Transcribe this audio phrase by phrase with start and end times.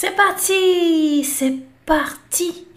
[0.00, 2.68] C'est parti, c'est parti.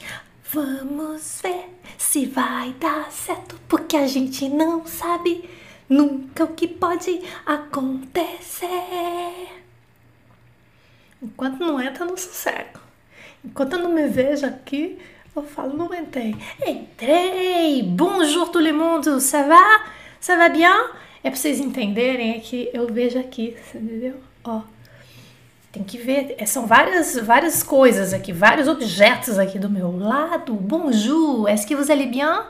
[0.52, 5.48] Vamos ver se vai dar certo, porque a gente não sabe
[5.88, 8.68] nunca o que pode acontecer.
[11.22, 12.80] Enquanto não entra no sossego.
[13.46, 14.98] Enquanto eu não me vejo aqui,
[15.36, 16.36] eu falo, não entrei.
[16.66, 17.84] Entrei!
[17.84, 19.86] Bonjour tout le monde, ça va?
[20.20, 20.90] Ça va bien?
[21.24, 24.16] É pra vocês entenderem é que eu vejo aqui, entendeu?
[24.44, 24.64] Ó.
[25.72, 30.54] Tem que ver, é, são várias, várias coisas aqui, vários objetos aqui do meu lado.
[30.54, 32.44] Bonjour, est-ce que vous allez bien?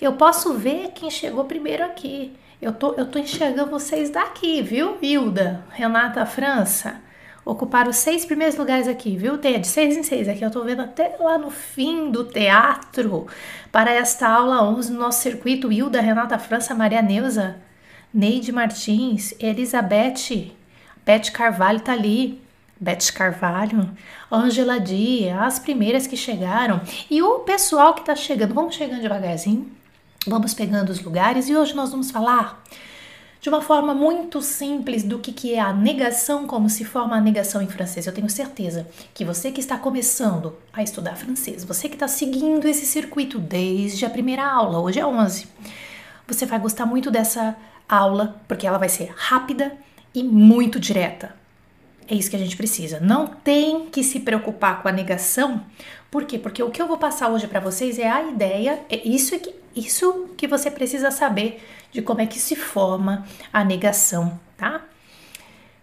[0.00, 2.36] Eu posso ver quem chegou primeiro aqui.
[2.60, 4.98] Eu tô, eu tô enxergando vocês daqui, viu?
[5.00, 7.00] Hilda, Renata, França.
[7.44, 9.38] Ocuparam os seis primeiros lugares aqui, viu?
[9.38, 10.44] Tem de seis em seis aqui.
[10.44, 13.28] Eu tô vendo até lá no fim do teatro
[13.70, 15.70] para esta aula 11 no nosso circuito.
[15.70, 17.58] Hilda, Renata, França, Maria Neuza,
[18.12, 20.50] Neide Martins, Elizabeth,
[21.04, 22.44] Beth Carvalho tá ali.
[22.78, 23.90] Beth Carvalho,
[24.30, 28.54] Angela Dia, as primeiras que chegaram e o pessoal que está chegando.
[28.54, 29.70] Vamos chegando devagarzinho,
[30.26, 32.62] vamos pegando os lugares e hoje nós vamos falar
[33.40, 37.20] de uma forma muito simples do que, que é a negação, como se forma a
[37.20, 38.06] negação em francês.
[38.06, 42.66] Eu tenho certeza que você que está começando a estudar francês, você que está seguindo
[42.66, 45.46] esse circuito desde a primeira aula, hoje é 11,
[46.26, 47.56] você vai gostar muito dessa
[47.88, 49.72] aula porque ela vai ser rápida
[50.12, 51.45] e muito direta
[52.08, 53.00] é isso que a gente precisa.
[53.00, 55.64] Não tem que se preocupar com a negação.
[56.10, 56.38] Por quê?
[56.38, 59.54] Porque o que eu vou passar hoje para vocês é a ideia, é isso que,
[59.74, 64.84] isso que você precisa saber de como é que se forma a negação, tá?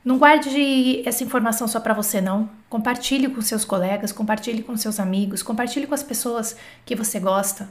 [0.04, 2.50] Não guarde essa informação só para você não.
[2.70, 7.70] Compartilhe com seus colegas, compartilhe com seus amigos, compartilhe com as pessoas que você gosta.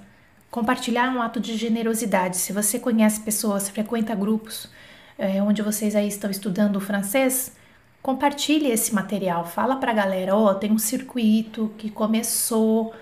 [0.50, 2.39] Compartilhar é um ato de generosidade.
[2.39, 4.69] Se você conhece pessoas, frequenta grupos
[5.19, 7.53] é, onde vocês aí estão estudando francês,
[8.03, 12.92] compartilhe esse material, fala para a galera, ó, oh, tem um circuito que começou,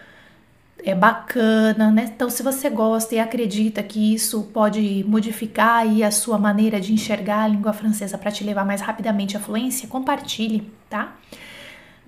[0.84, 2.12] é bacana, né?
[2.15, 6.93] Então, se você gosta e acredita que isso pode modificar aí a sua maneira de
[6.93, 11.16] enxergar a língua francesa para te levar mais rapidamente à fluência, compartilhe, tá?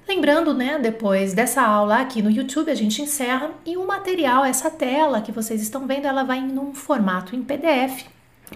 [0.06, 4.70] Lembrando, né, depois dessa aula aqui no YouTube, a gente encerra e o material, essa
[4.70, 8.04] tela que vocês estão vendo, ela vai em um formato em PDF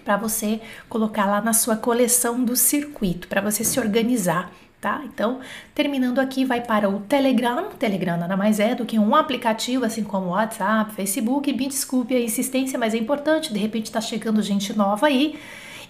[0.01, 5.03] para você colocar lá na sua coleção do circuito, para você se organizar, tá?
[5.05, 5.41] Então,
[5.75, 7.71] terminando aqui, vai para o Telegram.
[7.79, 11.53] Telegram nada mais é do que um aplicativo, assim como WhatsApp, Facebook.
[11.53, 15.39] Me desculpe a insistência, mas é importante, de repente está chegando gente nova aí.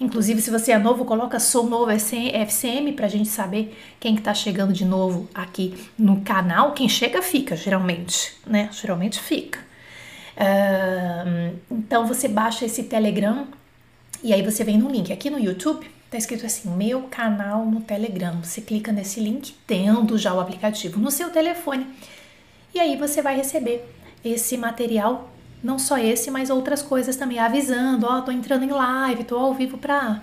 [0.01, 4.23] Inclusive, se você é novo, coloca sou novo FCM para a gente saber quem que
[4.23, 6.73] tá chegando de novo aqui no canal.
[6.73, 8.69] Quem chega fica, geralmente, né?
[8.73, 9.59] Geralmente fica.
[10.37, 13.47] Uh, então você baixa esse Telegram
[14.23, 15.13] e aí você vem no link.
[15.13, 18.43] Aqui no YouTube tá escrito assim: meu canal no Telegram.
[18.43, 21.87] Você clica nesse link, tendo já o aplicativo no seu telefone.
[22.75, 23.85] E aí você vai receber
[24.25, 25.31] esse material,
[25.63, 29.37] não só esse, mas outras coisas também, avisando, ó, oh, tô entrando em live, tô
[29.39, 30.21] ao vivo pra,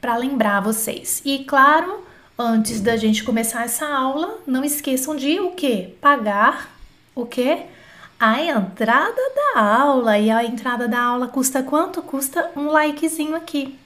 [0.00, 1.22] pra lembrar vocês.
[1.24, 2.04] E claro,
[2.38, 5.94] antes da gente começar essa aula, não esqueçam de o que?
[6.00, 6.76] Pagar
[7.14, 7.62] o que?
[8.22, 10.16] A entrada da aula.
[10.16, 12.00] E a entrada da aula custa quanto?
[12.00, 13.76] Custa um likezinho aqui.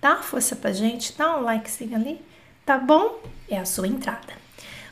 [0.00, 2.22] Dá força pra gente, dá um likezinho ali,
[2.64, 3.20] tá bom?
[3.50, 4.32] É a sua entrada.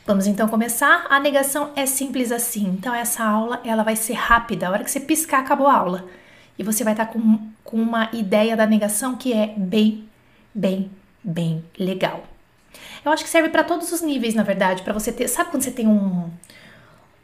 [0.05, 1.07] Vamos então começar.
[1.09, 2.65] A negação é simples assim.
[2.67, 4.67] Então essa aula ela vai ser rápida.
[4.67, 6.05] A hora que você piscar acabou a aula.
[6.57, 10.07] E você vai estar tá com, com uma ideia da negação que é bem,
[10.53, 10.91] bem,
[11.23, 12.23] bem legal.
[13.03, 15.27] Eu acho que serve para todos os níveis, na verdade, para você ter.
[15.27, 16.29] Sabe quando você tem um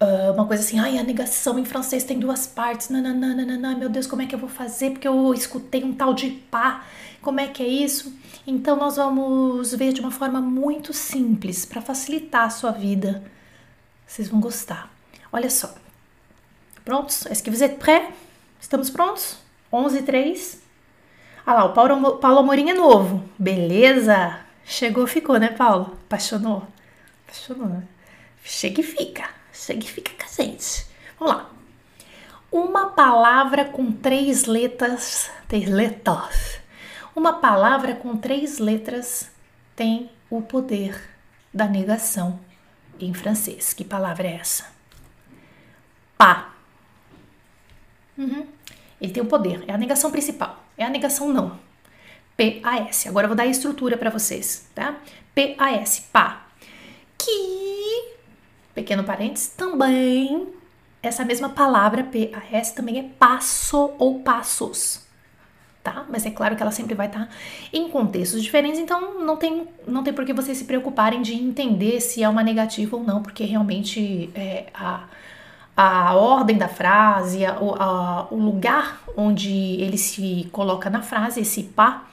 [0.02, 4.08] Uh, uma coisa assim, ai, a negação em francês tem duas partes, nananana, meu Deus,
[4.08, 4.92] como é que eu vou fazer?
[4.92, 6.86] Porque eu escutei um tal de pá,
[7.22, 8.18] como é que é isso?
[8.48, 13.22] Então, nós vamos ver de uma forma muito simples, para facilitar a sua vida.
[14.08, 14.90] Vocês vão gostar.
[15.34, 15.76] Olha só.
[16.86, 17.26] Prontos?
[17.26, 18.10] Est-ce que vous êtes prêts?
[18.60, 19.38] Estamos prontos?
[19.72, 20.62] 11 e 3.
[21.46, 23.24] Ah lá, o Paulo, Paulo Amorim é novo.
[23.38, 24.40] Beleza?
[24.64, 25.98] Chegou, ficou, né, Paulo?
[26.06, 26.66] Apaixonou?
[27.26, 27.84] Apaixonou, né?
[28.44, 29.39] Chega e fica.
[29.60, 30.88] Significa gente.
[31.20, 31.50] Vamos lá.
[32.50, 36.62] Uma palavra com três letras, três letras.
[37.14, 39.30] Uma palavra com três letras
[39.76, 40.98] tem o poder
[41.54, 42.40] da negação
[42.98, 43.74] em francês.
[43.74, 44.66] Que palavra é essa?
[46.18, 46.54] Pá.
[48.18, 48.48] Uhum.
[49.02, 51.60] Ele tem o poder, é a negação principal, é a negação não.
[52.38, 53.10] P-A-S.
[53.10, 54.96] Agora eu vou dar a estrutura para vocês, tá?
[55.36, 56.46] P-A-S, pá.
[57.18, 57.59] Que
[58.80, 60.48] pequeno parênteses, também
[61.04, 65.06] essa mesma palavra PAS também é passo ou passos,
[65.84, 66.06] tá?
[66.10, 67.30] Mas é claro que ela sempre vai estar tá
[67.74, 72.00] em contextos diferentes, então não tem, não tem por que vocês se preocuparem de entender
[72.02, 75.04] se é uma negativa ou não, porque realmente é, a,
[75.76, 81.64] a ordem da frase, a, a, o lugar onde ele se coloca na frase, esse
[81.64, 82.09] pá,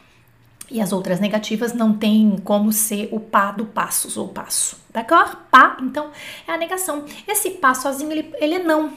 [0.70, 5.36] e as outras negativas não tem como ser o pá do passos ou passo, d'accord?
[5.50, 6.10] Pá, então,
[6.46, 7.04] é a negação.
[7.26, 8.92] Esse pá sozinho, ele, ele é não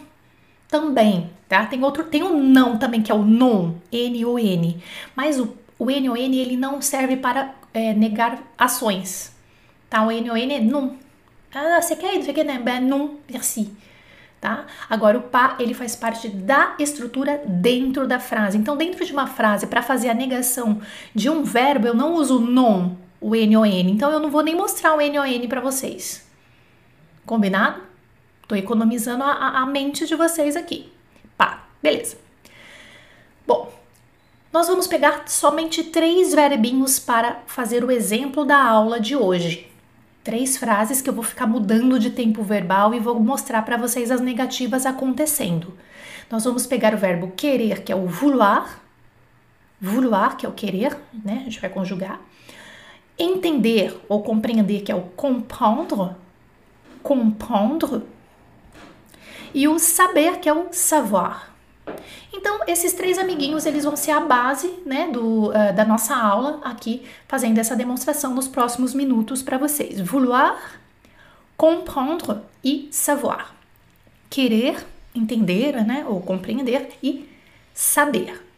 [0.68, 1.66] também, tá?
[1.66, 4.84] Tem outro, tem o não também, que é o non, N-O-N.
[5.16, 9.36] Mas o, o N-O-N, ele não serve para é, negar ações,
[9.90, 10.06] tá?
[10.06, 10.96] O N-O-N é non.
[11.54, 12.24] Ah, você quer ir?
[12.24, 12.46] Você quer?
[12.60, 13.72] Ben, non, merci
[14.40, 14.66] tá?
[14.90, 18.58] Agora o pá, ele faz parte da estrutura dentro da frase.
[18.58, 20.82] Então, dentro de uma frase, para fazer a negação
[21.14, 23.92] de um verbo, eu não uso non, o N-O-N.
[23.92, 26.28] Então, eu não vou nem mostrar o N-O-N para vocês.
[27.26, 27.82] Combinado?
[28.48, 30.92] Tô economizando a, a mente de vocês aqui.
[31.38, 32.18] Pá, beleza.
[33.46, 33.72] Bom,
[34.52, 39.69] nós vamos pegar somente três verbinhos para fazer o exemplo da aula de hoje
[40.24, 44.12] três frases que eu vou ficar mudando de tempo verbal e vou mostrar para vocês
[44.12, 45.74] as negativas acontecendo.
[46.30, 48.82] Nós vamos pegar o verbo querer, que é o vouloir,
[49.82, 50.96] vouloir, que é o querer,
[51.26, 51.40] né?
[51.42, 52.22] A gente vai conjugar.
[53.18, 56.16] Entender ou compreender, que é o comprendre,
[57.02, 58.04] comprendre.
[59.54, 61.54] E o saber, que é o savoir.
[62.34, 66.60] Então, esses três amiguinhos, eles vão ser a base, né, do, uh, da nossa aula
[66.64, 70.00] aqui, fazendo essa demonstração nos próximos minutos para vocês.
[70.00, 70.80] Vouloir,
[71.58, 73.56] comprendre e savoir.
[74.30, 77.28] Querer, entender, né, ou compreender e
[77.74, 78.49] saber.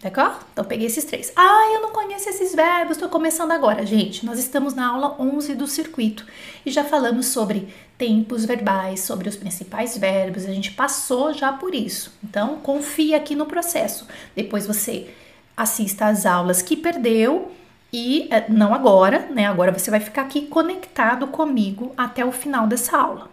[0.00, 0.44] D'accord?
[0.52, 1.32] Então peguei esses três.
[1.34, 3.84] Ah, eu não conheço esses verbos, estou começando agora.
[3.84, 6.24] Gente, nós estamos na aula 11 do circuito
[6.64, 7.68] e já falamos sobre
[7.98, 12.16] tempos verbais, sobre os principais verbos, a gente passou já por isso.
[12.22, 14.06] Então, confia aqui no processo.
[14.36, 15.12] Depois você
[15.56, 17.50] assista às aulas que perdeu
[17.92, 19.46] e eh, não agora, né?
[19.46, 23.28] Agora você vai ficar aqui conectado comigo até o final dessa aula.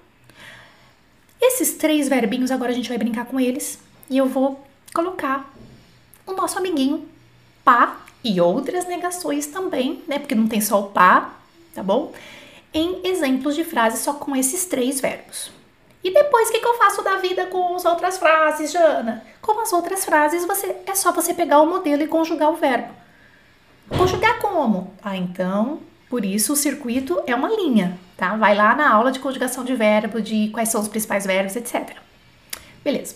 [1.40, 3.78] Esses três verbinhos agora a gente vai brincar com eles
[4.10, 5.54] e eu vou colocar
[6.26, 7.08] o nosso amiguinho
[7.64, 10.20] pá e outras negações também, né?
[10.20, 11.36] Porque não tem só o pá,
[11.74, 12.14] tá bom?
[12.74, 15.52] Em exemplos de frases só com esses três verbos.
[16.04, 19.24] E depois, o que, que eu faço da vida com as outras frases, Jana?
[19.42, 22.94] Com as outras frases, você é só você pegar o modelo e conjugar o verbo.
[23.90, 24.94] Conjugar como?
[25.02, 28.36] Ah, então, por isso o circuito é uma linha, tá?
[28.36, 31.98] Vai lá na aula de conjugação de verbo, de quais são os principais verbos, etc.
[32.84, 33.16] Beleza.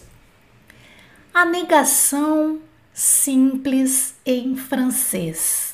[1.32, 2.60] A negação
[3.00, 5.74] simples em francês.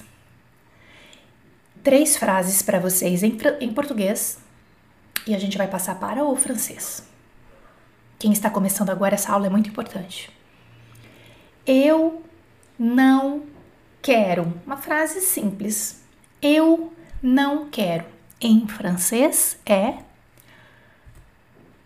[1.84, 4.38] Três frases para vocês em, em português
[5.26, 7.04] e a gente vai passar para o francês.
[8.20, 10.32] Quem está começando agora essa aula é muito importante.
[11.66, 12.22] Eu
[12.78, 13.46] não
[14.04, 14.54] quero.
[14.64, 16.04] Uma frase simples.
[16.40, 16.94] Eu
[17.24, 18.06] não quero.
[18.40, 19.96] Em francês é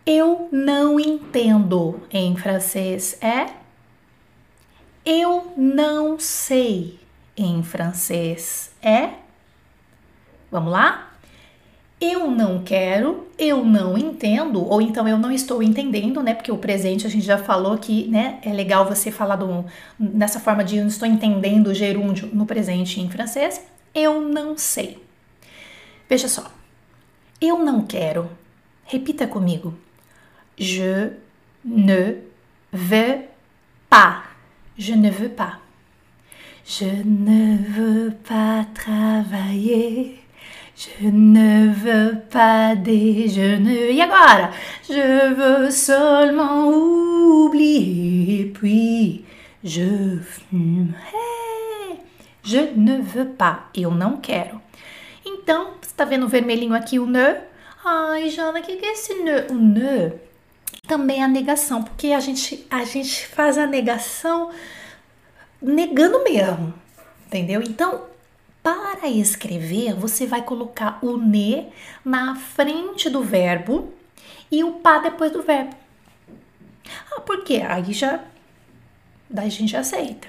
[0.06, 2.02] eu não entendo.
[2.12, 3.59] Em francês é
[5.10, 7.00] eu não sei
[7.36, 9.10] em francês é.
[10.52, 11.14] Vamos lá?
[12.00, 16.36] Eu não quero, eu não entendo, ou então eu não estou entendendo, né?
[16.36, 18.40] Porque o presente a gente já falou que, né?
[18.44, 19.66] É legal você falar do,
[20.00, 23.66] nessa forma de eu não estou entendendo o gerúndio no presente em francês.
[23.94, 25.04] Eu não sei.
[26.08, 26.52] Veja só.
[27.42, 28.30] Eu não quero.
[28.86, 29.74] Repita comigo.
[30.56, 31.14] Je
[31.66, 32.22] ne
[32.72, 33.24] veux
[33.90, 34.29] pas.
[34.80, 35.60] Je ne veux pas.
[36.66, 40.20] Je ne veux pas travailler.
[40.78, 44.02] Je ne veux pas déjeuner.
[44.02, 44.52] Agora?
[44.90, 48.54] Je veux seulement oublier.
[48.54, 49.26] Puis
[49.66, 50.94] je fume.
[52.46, 53.66] Je ne veux pas.
[53.76, 54.62] Eu não quero.
[55.26, 57.36] Então, você está vendo o vermelhinho aqui, o ne?
[57.84, 59.46] Ai, Jana, o que, que é esse ne?
[59.52, 60.29] O ne
[60.90, 64.50] também a negação, porque a gente, a gente faz a negação
[65.62, 66.74] negando mesmo,
[67.28, 67.62] entendeu?
[67.62, 68.06] Então,
[68.64, 71.68] para escrever, você vai colocar o ne
[72.04, 73.94] na frente do verbo
[74.52, 75.76] e o pá depois do verbo.
[77.12, 77.62] Ah, por quê?
[77.68, 78.22] Aí já,
[79.30, 80.28] daí a gente aceita.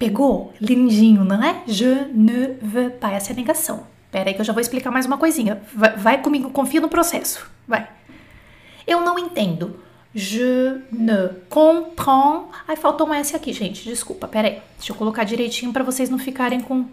[0.00, 0.52] Pegou?
[0.60, 1.62] Lindinho, não é?
[1.66, 3.12] Je ne veux pas.
[3.12, 3.86] Essa é a negação.
[4.10, 5.62] Pera aí que eu já vou explicar mais uma coisinha.
[5.72, 7.48] Vai, vai comigo, confia no processo.
[7.66, 7.88] Vai.
[8.88, 9.78] Eu não entendo.
[10.14, 12.48] Je ne comprends.
[12.66, 13.84] Ai, faltou um S aqui, gente.
[13.84, 14.62] Desculpa, peraí.
[14.78, 16.86] Deixa eu colocar direitinho para vocês não ficarem com,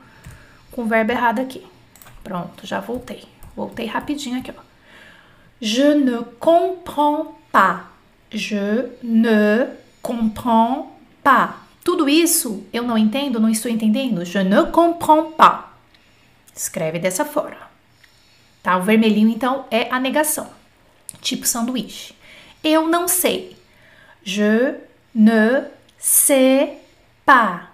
[0.74, 1.66] com o verbo errado aqui.
[2.22, 3.24] Pronto, já voltei.
[3.56, 4.62] Voltei rapidinho aqui, ó.
[5.62, 7.86] Je ne comprends pas.
[8.30, 9.68] Je ne
[10.02, 10.88] comprends
[11.24, 11.56] pas.
[11.82, 14.26] Tudo isso eu não entendo, não estou entendendo.
[14.26, 15.64] Je ne comprends pas.
[16.54, 17.70] Escreve dessa forma.
[18.62, 18.76] Tá?
[18.78, 20.50] O vermelhinho, então, é a negação.
[21.26, 22.14] Tipo sanduíche.
[22.64, 23.58] Eu não sei.
[24.24, 24.76] Je
[25.16, 25.64] ne
[25.98, 26.78] sais
[27.26, 27.72] pas.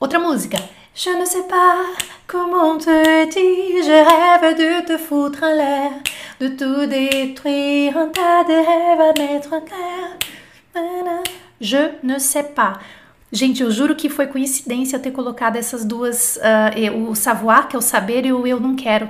[0.00, 0.56] Outra música.
[0.94, 1.84] Je ne sais pas
[2.26, 5.92] comment te dire, je rêve de te foutre en l'air,
[6.40, 10.16] de tout détruire, un tas de rêves à mettre en terre.
[11.60, 12.78] Je ne sais pas.
[13.32, 17.76] Gente, eu juro que foi coincidência eu ter colocado essas duas, uh, o savoir, que
[17.76, 19.08] é o saber, e o eu não quero,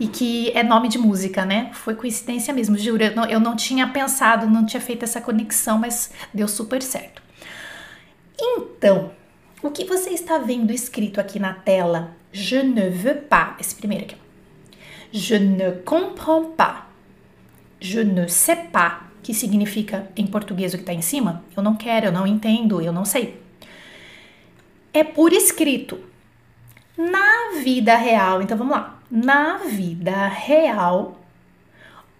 [0.00, 1.70] e que é nome de música, né?
[1.74, 3.02] Foi coincidência mesmo, juro.
[3.02, 7.20] Eu não, eu não tinha pensado, não tinha feito essa conexão, mas deu super certo.
[8.40, 9.10] Então,
[9.62, 12.16] o que você está vendo escrito aqui na tela?
[12.32, 13.56] Je ne veux pas.
[13.60, 14.16] Esse primeiro aqui.
[15.12, 16.86] Je ne comprends pas.
[17.80, 19.02] Je ne sais pas.
[19.22, 21.44] Que significa em português o que está em cima?
[21.54, 23.47] Eu não quero, eu não entendo, eu não sei.
[24.92, 26.00] É por escrito.
[26.96, 29.00] Na vida real, então vamos lá.
[29.10, 31.20] Na vida real,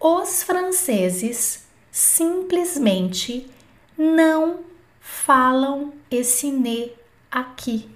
[0.00, 3.50] os franceses simplesmente
[3.96, 4.60] não
[5.00, 6.92] falam esse ne
[7.30, 7.88] aqui.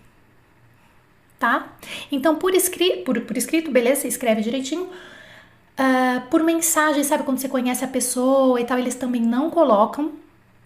[1.39, 1.73] Tá?
[2.11, 4.85] Então, por, escri por, por escrito, beleza, escreve direitinho.
[4.85, 10.13] Uh, por mensagem, sabe quando você conhece a pessoa e tal, eles também não colocam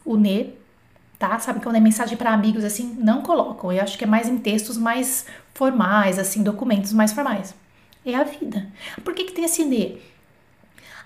[0.05, 0.55] o ne,
[1.19, 1.39] tá?
[1.39, 3.73] Sabe quando é mensagem para amigos assim, não colocam.
[3.73, 7.55] Eu acho que é mais em textos mais formais, assim, documentos mais formais.
[8.05, 8.67] É a vida.
[9.05, 9.99] Por que, que tem esse ne?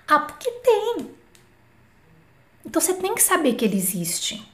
[0.07, 1.09] Ah, porque tem.
[2.65, 4.51] Então você tem que saber que ele existe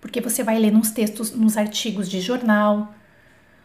[0.00, 2.94] porque você vai ler nos textos, nos artigos de jornal,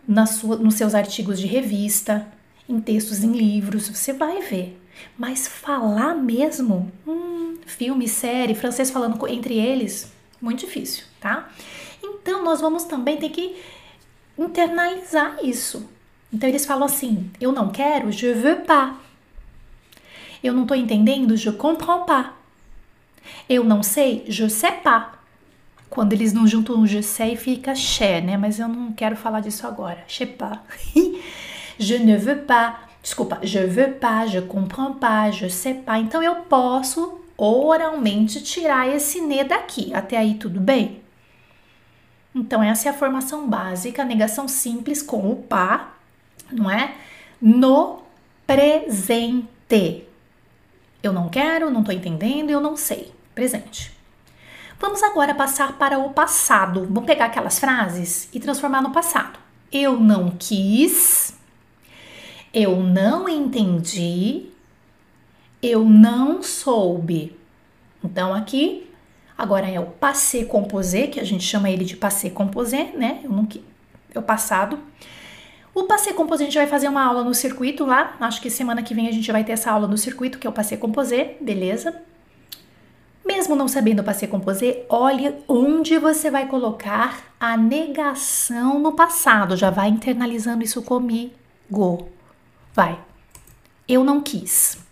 [0.07, 2.27] na sua, nos seus artigos de revista,
[2.67, 4.79] em textos em livros, você vai ver.
[5.17, 10.11] Mas falar mesmo, hum, filme, série, francês falando entre eles,
[10.41, 11.49] muito difícil, tá?
[12.03, 13.55] Então nós vamos também ter que
[14.37, 15.89] internalizar isso.
[16.31, 18.93] Então eles falam assim: eu não quero, je veux pas.
[20.43, 22.27] Eu não tô entendendo, je comprends pas.
[23.49, 25.15] Eu não sei, je sais pas.
[25.89, 28.37] Quando eles não juntam um je sais fica che, né?
[28.37, 30.03] Mas eu não quero falar disso agora.
[30.07, 30.59] Je sais pas.
[31.79, 32.81] je ne veux pas.
[33.01, 35.97] Desculpa, je veux pas, je comprends pas, je sais pas.
[35.97, 39.91] Então eu posso oralmente tirar esse ne daqui.
[39.93, 41.04] Até aí tudo bem?
[42.35, 45.93] Então essa é a formação básica, negação simples com o pa,
[46.51, 46.95] não é?
[47.41, 48.03] No
[48.45, 50.05] presente.
[51.01, 53.13] Eu não quero, não tô entendendo, eu não sei.
[53.33, 53.95] Presente.
[54.77, 56.83] Vamos agora passar para o passado.
[56.83, 59.39] Vamos pegar aquelas frases e transformar no passado.
[59.71, 61.33] Eu não quis,
[62.53, 64.47] eu não entendi,
[65.61, 67.37] eu não soube.
[68.03, 68.84] Então aqui
[69.37, 73.21] agora é o passé composé, que a gente chama ele de passé composé, né?
[73.23, 73.47] Eu não
[74.13, 74.79] é o passado.
[75.73, 78.15] O passé composé a gente vai fazer uma aula no circuito lá.
[78.21, 80.49] Acho que semana que vem a gente vai ter essa aula no circuito, que é
[80.49, 82.01] o passé composé, beleza?
[83.25, 89.57] Mesmo não sabendo passé composé, olhe onde você vai colocar a negação no passado.
[89.57, 91.33] Já vai internalizando isso comigo.
[92.73, 92.99] Vai.
[93.87, 94.84] Eu não quis.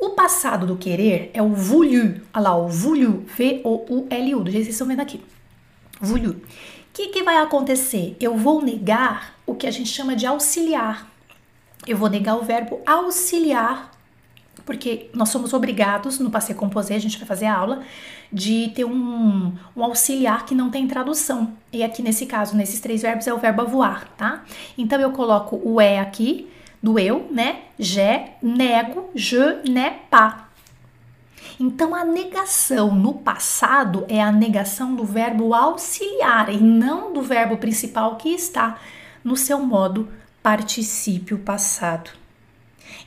[0.00, 2.20] O passado do querer é o voulu.
[2.32, 3.24] Olha lá, o voulu.
[3.36, 4.40] V-O-U-L-U.
[4.42, 5.20] Do jeito que vocês estão vendo aqui.
[6.00, 6.30] Voulu.
[6.30, 6.40] O
[6.92, 8.16] que, que vai acontecer?
[8.18, 11.06] Eu vou negar o que a gente chama de auxiliar.
[11.86, 13.90] Eu vou negar o verbo auxiliar
[14.64, 17.82] porque nós somos obrigados, no Passei Composé, a gente vai fazer a aula,
[18.32, 21.54] de ter um, um, auxiliar que não tem tradução.
[21.72, 24.44] E aqui nesse caso, nesses três verbos, é o verbo voar, tá?
[24.78, 26.48] Então eu coloco o é aqui,
[26.82, 27.62] do eu, né?
[27.78, 30.50] Je, nego, je, ne, pas.
[31.58, 37.58] Então a negação no passado é a negação do verbo auxiliar e não do verbo
[37.58, 38.78] principal que está
[39.22, 40.08] no seu modo
[40.42, 42.10] particípio passado.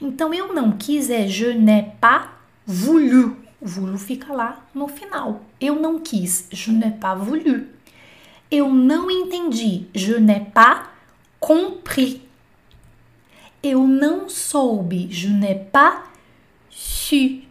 [0.01, 2.29] Então eu não quis é je n'ai pas
[2.65, 3.37] voulu.
[3.61, 5.41] Voulu fica lá no final.
[5.59, 7.65] Eu não quis, je n'ai pas voulu.
[8.51, 10.89] Eu não entendi, je n'ai pas
[11.39, 12.21] compris.
[13.63, 16.03] Eu não soube, je n'ai pas
[16.69, 17.41] su.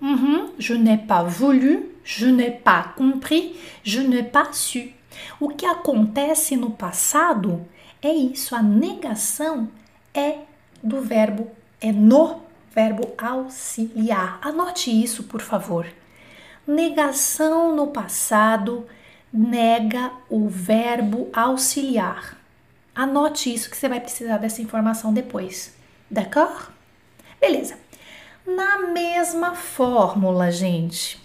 [0.00, 0.50] Uhum.
[0.58, 4.92] Je n'ai pas voulu, je n'ai pas compris, je n'ai pas su.
[5.40, 7.66] O que acontece no passado
[8.02, 9.68] é isso, a negação
[10.14, 10.38] é
[10.82, 12.42] do verbo é no
[12.74, 14.38] verbo auxiliar.
[14.42, 15.86] Anote isso, por favor.
[16.66, 18.86] Negação no passado
[19.32, 22.39] nega o verbo auxiliar.
[22.94, 25.74] Anote isso que você vai precisar dessa informação depois.
[26.10, 26.68] D'accord?
[27.40, 27.78] Beleza.
[28.46, 31.20] Na mesma fórmula, gente,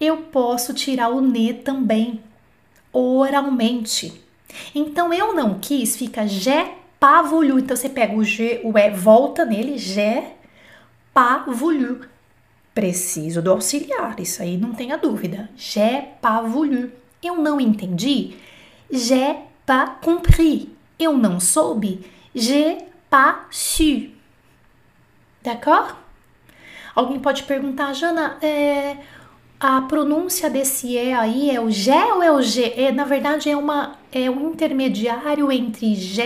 [0.00, 2.22] eu posso tirar o ne também.
[2.92, 4.22] oralmente.
[4.74, 7.58] Então eu não quis, fica j'ai pas voulu.
[7.58, 10.24] Então você pega o G, o E, volta nele, j'ai
[11.12, 12.00] pas voulu.
[12.74, 15.50] Preciso do auxiliar, isso aí não tenha dúvida.
[15.56, 16.90] J'ai pas voulu.
[17.22, 18.36] Eu não entendi.
[18.90, 20.68] J'ai pas compris.
[21.02, 22.04] Eu não soube.
[22.34, 22.78] J'ai
[23.10, 24.10] pas su.
[25.42, 25.94] D'accord?
[26.94, 28.96] Alguém pode perguntar, Jana, é,
[29.58, 32.72] a pronúncia desse E aí é o G ou é o G?
[32.76, 36.22] É, na verdade, é, uma, é um intermediário entre G,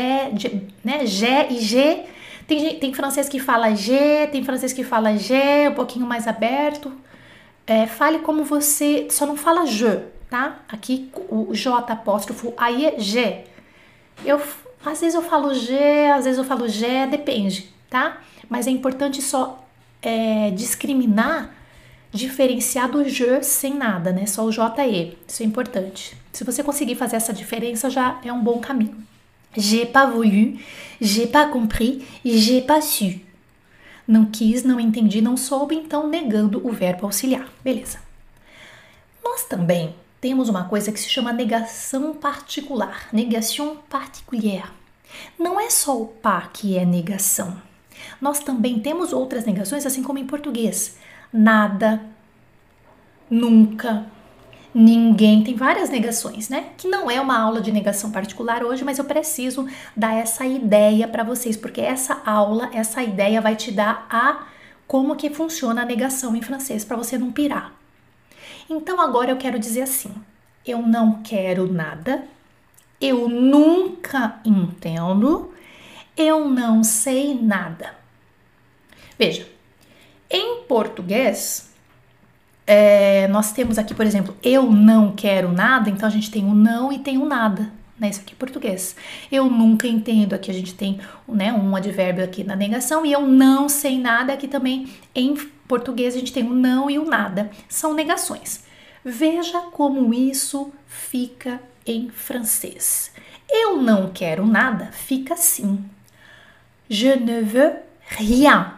[0.84, 2.04] né, G e G.
[2.46, 6.92] Tem, tem francês que fala G, tem francês que fala G, um pouquinho mais aberto.
[7.66, 9.98] É, fale como você, só não fala je,
[10.30, 10.60] tá?
[10.68, 13.44] Aqui o J apóstrofo, aí é G.
[14.24, 14.40] Eu,
[14.88, 15.76] às vezes eu falo G,
[16.14, 18.20] às vezes eu falo G, depende, tá?
[18.48, 19.66] Mas é importante só
[20.02, 21.54] é, discriminar,
[22.12, 24.26] diferenciar do je sem nada, né?
[24.26, 25.18] Só o JE.
[25.26, 26.16] Isso é importante.
[26.32, 28.96] Se você conseguir fazer essa diferença, já é um bom caminho.
[29.56, 30.58] J'ai pas voulu,
[31.00, 33.20] j'ai pas compris, j'ai pas su.
[34.06, 37.48] Não quis, não entendi, não soube, então negando o verbo auxiliar.
[37.64, 37.98] Beleza.
[39.24, 44.70] Nós também temos uma coisa que se chama negação particular, negation particulière.
[45.38, 47.60] Não é só o pas que é negação.
[48.20, 50.96] Nós também temos outras negações, assim como em português.
[51.32, 52.02] Nada,
[53.30, 54.06] nunca,
[54.74, 55.42] ninguém.
[55.42, 56.70] Tem várias negações, né?
[56.76, 61.08] Que não é uma aula de negação particular hoje, mas eu preciso dar essa ideia
[61.08, 64.46] para vocês, porque essa aula, essa ideia vai te dar a
[64.86, 67.72] como que funciona a negação em francês para você não pirar.
[68.68, 70.12] Então agora eu quero dizer assim:
[70.66, 72.24] eu não quero nada,
[73.00, 75.52] eu nunca entendo,
[76.16, 77.94] eu não sei nada.
[79.18, 79.48] Veja,
[80.30, 81.72] em português,
[82.66, 86.54] é, nós temos aqui, por exemplo, eu não quero nada, então a gente tem o
[86.54, 87.72] não e tem o nada.
[87.98, 88.10] Né?
[88.10, 88.94] Isso aqui é português.
[89.30, 93.22] Eu nunca entendo, aqui a gente tem né, um advérbio aqui na negação, e eu
[93.22, 95.34] não sei nada, aqui também em
[95.66, 97.50] português a gente tem o não e o nada.
[97.68, 98.64] São negações.
[99.04, 103.12] Veja como isso fica em francês.
[103.48, 105.88] Eu não quero nada fica assim.
[106.88, 107.78] Je ne veux
[108.18, 108.74] rien.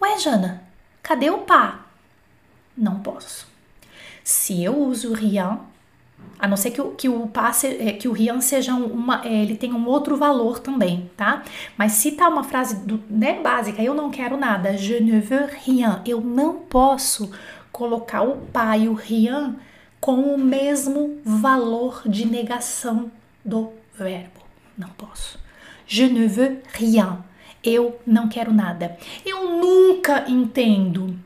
[0.00, 0.62] Ué, Jana,
[1.02, 1.86] cadê o pá?
[2.76, 3.46] Não posso.
[4.24, 5.60] Se eu uso rien,
[6.38, 9.24] a não ser que o, que o pá, se, é, que o rien seja uma,
[9.24, 11.44] é, ele tem um outro valor também, tá?
[11.76, 15.48] Mas se tá uma frase do, né, básica, eu não quero nada, je ne veux
[15.64, 17.30] rien, eu não posso
[17.70, 18.38] colocar o
[18.78, 19.54] e o rien
[20.00, 23.08] com o mesmo valor de negação
[23.44, 24.40] do verbo.
[24.76, 25.38] Não posso.
[25.86, 27.18] Je ne veux rien.
[27.62, 28.96] Eu não quero nada.
[29.24, 31.16] Eu nunca entendo.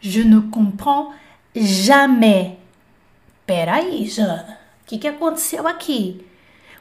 [0.00, 1.12] Je ne comprends
[1.56, 2.57] jamais.
[3.48, 4.58] Peraí, Jana.
[4.82, 6.22] O que, que aconteceu aqui?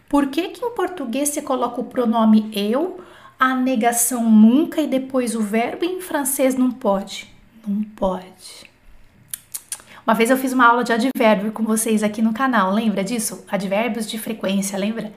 [0.09, 2.99] Por que, que em português você coloca o pronome eu,
[3.39, 7.33] a negação nunca e depois o verbo em francês não pode?
[7.65, 8.69] Não pode.
[10.05, 13.45] Uma vez eu fiz uma aula de advérbio com vocês aqui no canal, lembra disso?
[13.47, 15.13] Advérbios de frequência, lembra?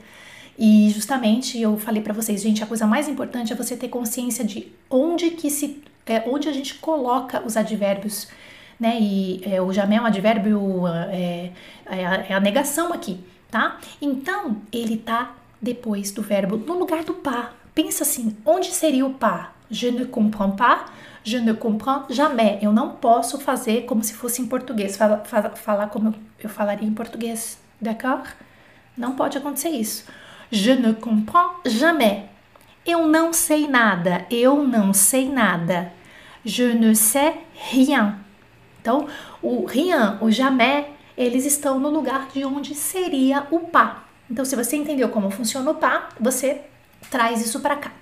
[0.57, 4.45] E justamente eu falei para vocês, gente, a coisa mais importante é você ter consciência
[4.45, 8.29] de onde que se, é, onde a gente coloca os advérbios,
[8.81, 8.99] né?
[8.99, 11.51] E é, o jamais é um advérbio, é,
[11.87, 13.79] é, a, é a negação aqui, tá?
[14.01, 17.51] Então ele tá depois do verbo no lugar do pas.
[17.75, 19.49] Pensa assim, onde seria o pas?
[19.71, 20.87] Je ne comprends pas,
[21.23, 22.61] je ne comprends jamais.
[22.63, 25.19] Eu não posso fazer como se fosse em português, falar,
[25.55, 28.29] falar como eu falaria em português, d'accord?
[28.97, 30.07] Não pode acontecer isso.
[30.51, 32.25] Je ne comprends jamais.
[32.85, 34.27] Eu não sei nada.
[34.31, 35.93] Eu não sei nada.
[36.45, 37.35] Je ne sais
[37.71, 38.17] rien.
[38.81, 39.07] Então,
[39.43, 43.99] o rien, o jamais, eles estão no lugar de onde seria o pas.
[44.31, 46.63] Então, se você entendeu como funciona o pas, você
[47.11, 47.93] traz isso para cá.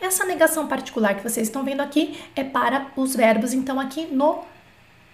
[0.00, 4.44] Essa negação particular que vocês estão vendo aqui é para os verbos, então, aqui no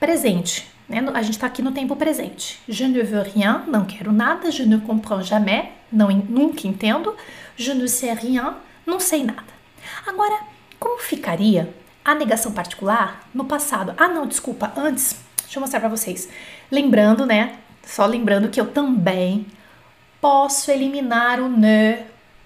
[0.00, 0.66] presente.
[0.88, 1.04] Né?
[1.14, 2.61] A gente está aqui no tempo presente.
[2.68, 4.50] Je ne veux rien, não quero nada.
[4.50, 7.14] Je ne comprends jamais, não, nunca entendo.
[7.56, 8.54] Je ne sais rien,
[8.85, 9.52] não sei nada.
[10.06, 10.40] Agora,
[10.78, 11.72] como ficaria
[12.05, 13.95] a negação particular no passado?
[13.97, 16.29] Ah, não, desculpa, antes, deixa eu mostrar para vocês.
[16.71, 17.59] Lembrando, né?
[17.85, 19.47] Só lembrando que eu também
[20.21, 21.99] posso eliminar o ne,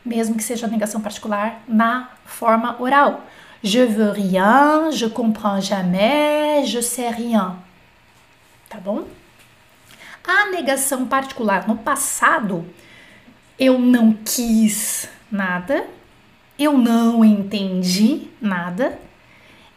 [0.04, 3.24] mesmo que seja negação particular, na forma oral.
[3.62, 7.56] Je veux rien, je comprends jamais, je sais rien
[8.68, 9.04] tá bom?
[10.26, 12.64] A negação particular no passado,
[13.58, 15.86] eu não quis nada,
[16.58, 18.98] eu não entendi nada,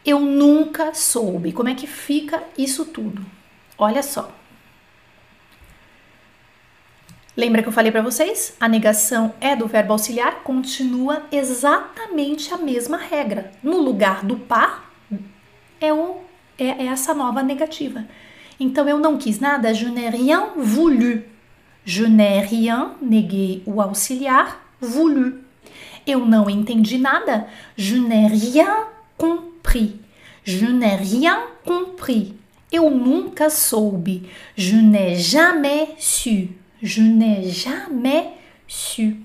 [0.05, 1.51] eu nunca soube.
[1.51, 3.25] Como é que fica isso tudo?
[3.77, 4.31] Olha só.
[7.35, 8.55] Lembra que eu falei para vocês?
[8.59, 13.51] A negação é do verbo auxiliar, continua exatamente a mesma regra.
[13.63, 14.81] No lugar do pas
[15.79, 15.87] é,
[16.57, 18.05] é, é essa nova negativa.
[18.59, 21.23] Então eu não quis nada, je n'ai rien voulu.
[21.85, 25.39] Je n'ai rien, neguei o auxiliar, voulu.
[26.05, 29.48] Eu não entendi nada, je n'ai rien compris.
[30.43, 32.33] Je n'ai rien compris.
[32.71, 34.29] Eu nunca soube.
[34.55, 36.49] Je n'ai jamais su.
[36.81, 38.29] Je n'ai jamais
[38.67, 39.17] su.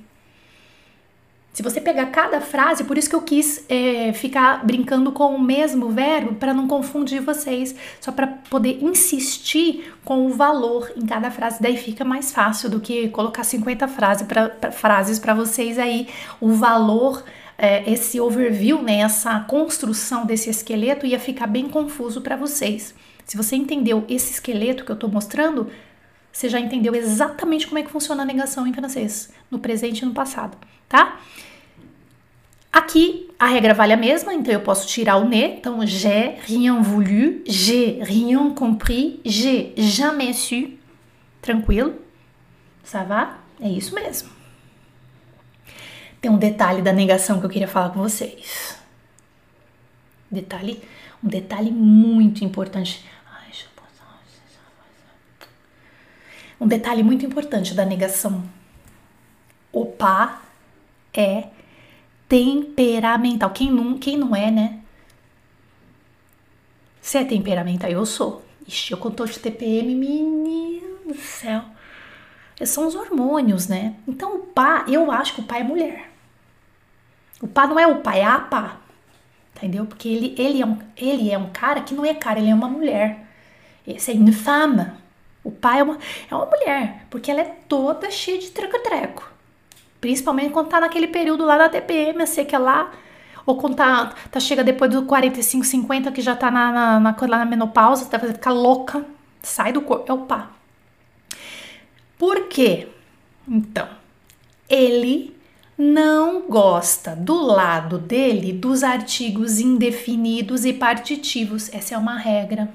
[1.55, 5.40] Se você pegar cada frase, por isso que eu quis é, ficar brincando com o
[5.40, 11.31] mesmo verbo para não confundir vocês, só para poder insistir com o valor em cada
[11.31, 11.62] frase.
[11.62, 16.09] Daí fica mais fácil do que colocar 50 frase pra, pra frases para vocês aí.
[16.40, 17.23] O valor,
[17.57, 22.95] é, esse overview, né, essa construção desse esqueleto ia ficar bem confuso para vocês.
[23.25, 25.71] Se você entendeu esse esqueleto que eu estou mostrando,
[26.33, 30.05] você já entendeu exatamente como é que funciona a negação em francês, no presente e
[30.05, 31.21] no passado, tá?
[32.75, 35.55] Aqui a regra vale a mesma, então eu posso tirar o né.
[35.59, 40.73] Então, j'ai rien voulu, j'ai rien compris, j'ai jamais su.
[41.40, 41.95] Tranquilo?
[42.83, 43.38] Ça va?
[43.61, 44.29] É isso mesmo.
[46.24, 48.78] Tem um detalhe da negação que eu queria falar com vocês.
[50.30, 50.82] Detalhe,
[51.22, 53.04] um detalhe muito importante.
[56.58, 58.42] Um detalhe muito importante da negação.
[59.70, 60.40] O pá
[61.12, 61.48] é
[62.26, 63.50] temperamental.
[63.50, 64.80] Quem não, quem não é, né?
[67.02, 67.90] Você é temperamental?
[67.90, 68.42] Eu sou.
[68.66, 71.62] Ixi, eu contou de TPM, menino do céu.
[72.64, 73.96] São os hormônios, né?
[74.08, 76.13] Então o pá, eu acho que o pai é mulher.
[77.40, 78.77] O pá não é o pai, é a pá.
[79.57, 79.87] Entendeu?
[79.87, 82.55] Porque ele, ele, é um, ele é um cara que não é cara, ele é
[82.55, 83.25] uma mulher.
[83.87, 84.90] Esse é infame.
[85.42, 85.99] O pai é uma,
[86.31, 89.31] é uma mulher, porque ela é toda cheia de treco-treco.
[90.01, 92.90] Principalmente quando tá naquele período lá da TPM, sei que é lá,
[93.47, 97.27] ou quando tá, tá chega depois do 45, 50, que já tá na, na, na,
[97.29, 99.05] na menopausa, tá fazendo ficar louca,
[99.42, 100.51] sai do corpo, é o pá.
[102.18, 102.88] Por quê?
[103.47, 103.88] Então,
[104.68, 105.34] ele
[105.76, 111.72] não gosta do lado dele dos artigos indefinidos e partitivos.
[111.72, 112.68] Essa é uma regra.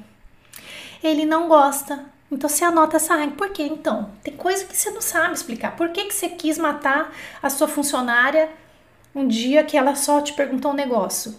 [1.02, 3.36] Ele não gosta então você anota essa regra.
[3.36, 4.12] Por quê então?
[4.24, 5.76] Tem coisa que você não sabe explicar.
[5.76, 8.50] Por que, que você quis matar a sua funcionária
[9.16, 11.36] um dia que ela só te perguntou um negócio?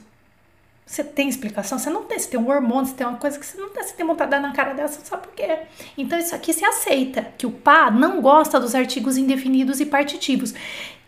[0.85, 1.79] Você tem explicação?
[1.79, 3.81] Você não tem, você tem um hormônio, você tem uma coisa que você não tem,
[3.81, 5.61] você tem vontade de dar na cara dela, você não sabe por quê.
[5.97, 10.53] Então isso aqui se aceita, que o pá não gosta dos artigos indefinidos e partitivos,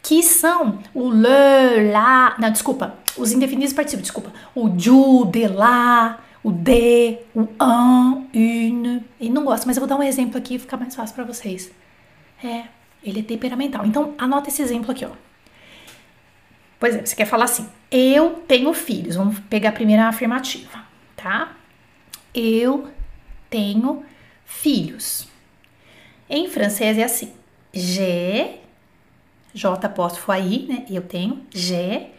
[0.03, 5.47] que são o le, la, não, desculpa, os indefinidos e partitivos, desculpa, o ju, de,
[5.47, 9.05] lá, o de, o un, une.
[9.21, 11.71] Ele não gosta, mas eu vou dar um exemplo aqui ficar mais fácil para vocês.
[12.43, 12.65] É,
[13.05, 13.87] ele é temperamental.
[13.87, 15.11] Então, anota esse exemplo aqui, ó.
[16.81, 19.15] Por exemplo, você quer falar assim: eu tenho filhos.
[19.15, 20.85] Vamos pegar a primeira afirmativa,
[21.15, 21.53] tá?
[22.35, 22.89] Eu
[23.49, 24.05] tenho
[24.45, 25.29] filhos.
[26.29, 27.33] Em francês é assim:
[27.73, 28.62] J,
[29.55, 30.87] J apóstrofo aí, né?
[30.91, 32.11] Eu tenho, J,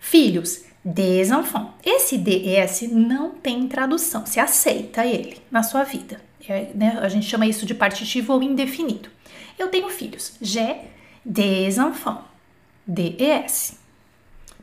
[0.00, 1.72] filhos des enfants.
[1.84, 6.20] Esse DS não tem tradução, se aceita ele na sua vida.
[6.48, 9.08] É, né, a gente chama isso de partitivo ou indefinido.
[9.58, 10.34] Eu tenho filhos.
[10.40, 10.90] J'ai
[11.24, 12.24] des enfants.
[12.84, 13.78] DES.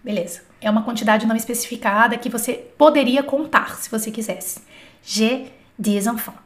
[0.03, 0.41] Beleza.
[0.59, 4.61] É uma quantidade não especificada que você poderia contar se você quisesse.
[5.01, 6.41] J'ai des enfants.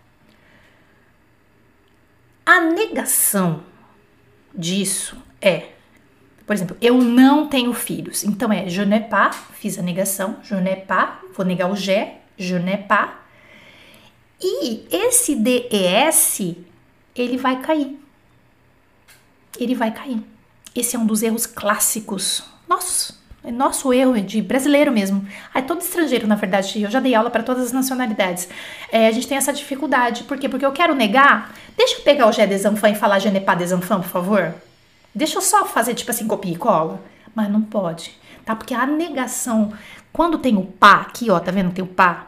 [2.46, 3.64] A negação
[4.54, 5.74] disso é
[6.46, 8.24] por exemplo, eu não tenho filhos.
[8.24, 12.08] Então é je n'ai pas, fiz a negação, je n'ai pas, vou negar o je,
[12.38, 13.12] je n'ai pas.
[14.42, 16.56] E esse DES,
[17.16, 17.98] ele vai cair.
[19.58, 20.22] Ele vai cair.
[20.76, 22.44] Esse é um dos erros clássicos.
[22.68, 25.26] Nosso, é nosso erro de brasileiro mesmo.
[25.56, 26.82] É todo estrangeiro, na verdade.
[26.82, 28.50] Eu já dei aula para todas as nacionalidades.
[28.92, 30.24] É, a gente tem essa dificuldade.
[30.24, 30.50] Por quê?
[30.50, 31.54] Porque eu quero negar.
[31.78, 34.12] Deixa eu pegar o Gé des enfants e falar je n'ai pas des enfants, por
[34.12, 34.54] favor.
[35.14, 37.04] Deixa eu só fazer tipo assim, copia e cola.
[37.36, 38.56] Mas não pode, tá?
[38.56, 39.74] Porque a negação,
[40.12, 41.74] quando tem o pá aqui, ó, tá vendo?
[41.74, 42.28] Tem o pá.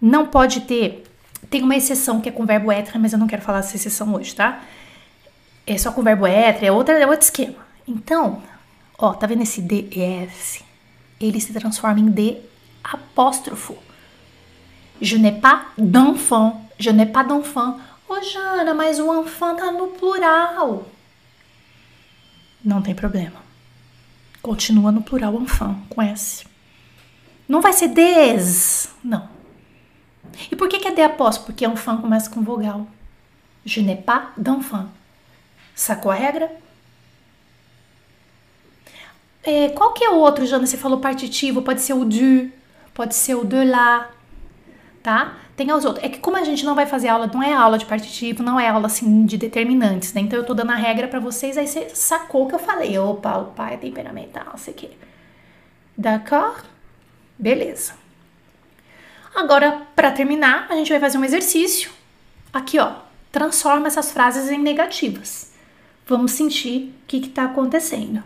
[0.00, 1.04] Não pode ter.
[1.50, 4.14] Tem uma exceção que é com verbo être, mas eu não quero falar essa exceção
[4.14, 4.62] hoje, tá?
[5.66, 7.56] É só com verbo être, é, outra, é outro esquema.
[7.86, 8.42] Então,
[8.98, 10.62] ó, tá vendo esse DS?
[11.20, 12.38] Ele se transforma em D
[12.84, 13.76] apóstrofo.
[15.00, 16.60] Je n'ai pas d'enfant.
[16.78, 17.78] Je n'ai pas d'enfant.
[18.08, 20.86] Ô, Jana, mas o enfant tá no plural.
[22.64, 23.40] Não tem problema.
[24.42, 26.46] Continua no plural enfant, com S.
[27.48, 29.28] Não vai ser des, não.
[30.50, 31.46] E por que, que é de apóstolo?
[31.46, 32.86] Porque enfant começa com vogal.
[33.64, 34.88] Je n'ai pas d'enfant.
[35.74, 36.50] Sacou a regra?
[39.42, 40.66] É, qual que é o outro, Jana?
[40.66, 42.50] Você falou partitivo, pode ser o du,
[42.92, 44.10] pode ser o de lá,
[45.08, 45.38] tá?
[45.56, 46.04] Tem os outros.
[46.04, 48.60] É que como a gente não vai fazer aula, não é aula de partitivo, não
[48.60, 50.20] é aula assim de determinantes, né?
[50.20, 52.98] Então eu tô dando a regra para vocês, aí você sacou que eu falei.
[52.98, 54.90] Opa, o pai é temperamental, sei que.
[55.96, 56.60] D'accord?
[57.38, 57.94] Beleza.
[59.34, 61.90] Agora, para terminar, a gente vai fazer um exercício.
[62.52, 62.92] Aqui, ó.
[63.32, 65.52] Transforma essas frases em negativas.
[66.06, 68.22] Vamos sentir o que está acontecendo.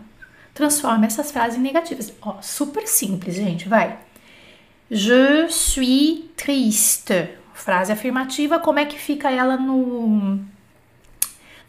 [0.52, 2.12] Transforma essas frases em negativas.
[2.20, 3.68] Ó, super simples, gente.
[3.68, 3.98] Vai.
[4.94, 7.30] Je suis triste.
[7.54, 10.38] Frase afirmativa, como é que fica ela no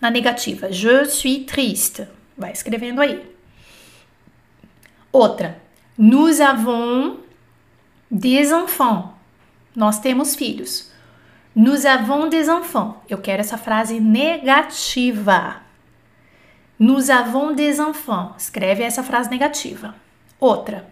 [0.01, 0.69] na negativa?
[0.69, 2.05] Je suis triste.
[2.37, 3.25] Vai escrevendo aí.
[5.09, 5.57] Outra.
[5.97, 7.19] Nous avons
[8.11, 9.13] des enfants.
[9.73, 10.91] Nós temos filhos.
[11.55, 12.97] Nous avons des enfants.
[13.09, 15.61] Eu quero essa frase negativa.
[16.77, 18.35] Nous avons des enfants.
[18.37, 19.95] Escreve essa frase negativa.
[20.41, 20.91] Outra.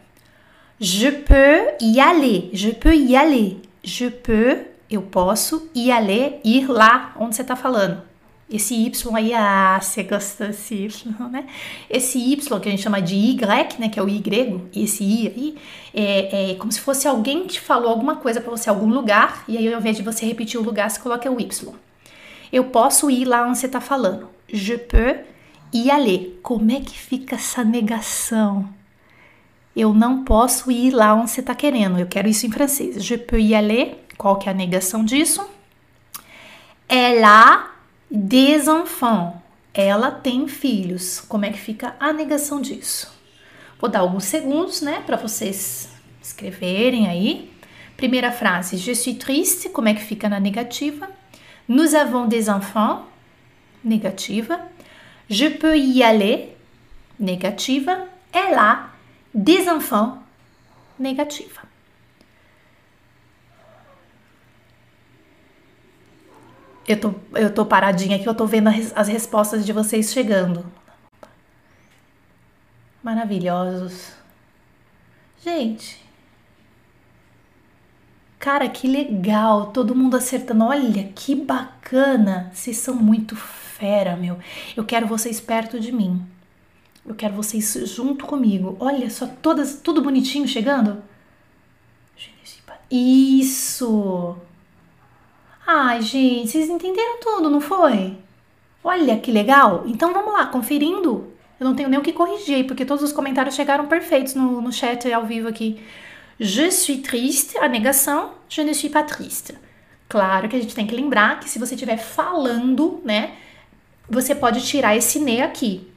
[0.82, 2.50] Je peux y aller.
[2.54, 3.58] Je peux y aller.
[3.84, 8.02] Je peux, eu posso, y aller, ir lá onde você está falando.
[8.50, 11.46] Esse Y aí, ah, você gosta desse Y, né?
[11.88, 13.90] Esse Y que a gente chama de Y, né?
[13.90, 15.56] Que é o grego, esse I aí,
[15.94, 19.58] é, é como se fosse alguém que falou alguma coisa para você, algum lugar, e
[19.58, 21.74] aí ao invés de você repetir o lugar, você coloca o Y.
[22.52, 24.28] Eu posso ir lá onde você está falando.
[24.52, 25.20] Je peux
[25.72, 26.40] y aller.
[26.42, 28.81] Como é que fica essa negação?
[29.76, 32.00] Eu não posso ir lá onde você está querendo.
[32.00, 33.04] Eu quero isso em francês.
[33.04, 34.06] Je peux y aller.
[34.18, 35.46] Qual que é a negação disso?
[36.88, 37.72] Elle a
[38.10, 39.34] des enfants.
[39.74, 41.22] Ela tem filhos.
[41.22, 43.12] Como é que fica a negação disso?
[43.80, 45.90] Vou dar alguns segundos, né, para vocês
[46.22, 47.52] escreverem aí.
[47.96, 49.70] Primeira frase, je suis triste.
[49.70, 51.10] Como é que fica na negativa?
[51.68, 53.06] Nous avons des enfants.
[53.84, 54.60] Negativa.
[55.30, 56.58] Je peux y aller.
[57.20, 58.08] Negativa.
[58.34, 58.91] Elle a
[59.34, 60.20] des enfants,
[60.98, 61.62] negativa.
[66.88, 70.66] Eu tô, eu tô paradinha aqui, eu tô vendo as respostas de vocês chegando.
[73.04, 74.12] Maravilhosos.
[75.44, 76.04] Gente.
[78.38, 79.68] Cara, que legal.
[79.68, 80.66] Todo mundo acertando.
[80.66, 82.52] Olha, que bacana.
[82.54, 84.38] Vocês são muito fera, meu.
[84.76, 86.26] Eu quero vocês perto de mim.
[87.06, 88.78] Eu quero vocês junto comigo.
[88.80, 91.02] Olha só, todas, tudo bonitinho chegando.
[92.90, 94.36] Isso!
[95.66, 98.18] Ai, gente, vocês entenderam tudo, não foi?
[98.84, 99.84] Olha que legal!
[99.88, 101.32] Então vamos lá, conferindo.
[101.60, 104.74] Eu não tenho nem o que corrigir porque todos os comentários chegaram perfeitos no, no
[104.74, 105.80] chat ao vivo aqui.
[106.40, 109.54] Je suis triste, a negação, je ne suis pas triste.
[110.10, 113.36] Claro que a gente tem que lembrar que se você estiver falando, né,
[114.10, 115.91] você pode tirar esse ne aqui.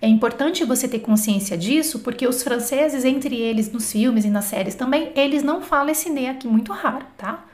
[0.00, 4.44] É importante você ter consciência disso, porque os franceses, entre eles nos filmes e nas
[4.44, 7.44] séries também, eles não falam esse né aqui muito raro, tá?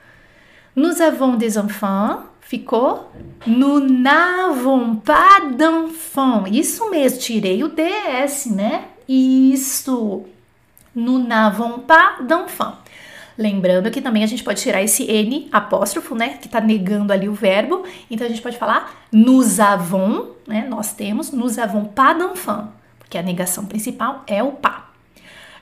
[0.77, 3.11] Nous avons des enfants, ficou?
[3.47, 6.45] Nous n'avons pas d'enfants.
[6.51, 8.89] Isso mesmo, tirei o DS, né?
[9.09, 10.25] Isso.
[10.95, 12.84] Nous n'avons pas d'enfants.
[13.37, 16.39] Lembrando que também a gente pode tirar esse N apóstrofo, né?
[16.41, 17.85] Que tá negando ali o verbo.
[18.11, 20.67] Então a gente pode falar nous avons, né?
[20.69, 22.69] Nós temos, nous avons pas d'enfant.
[22.99, 24.85] Porque a negação principal é o pas.